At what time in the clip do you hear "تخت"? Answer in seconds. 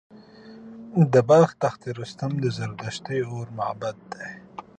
1.63-1.81